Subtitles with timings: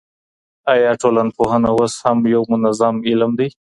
[0.73, 1.93] ايا ټولنپوهنه اوس
[2.33, 3.47] يو منظم علم دی؟